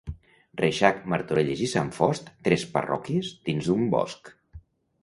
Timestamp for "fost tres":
1.99-2.67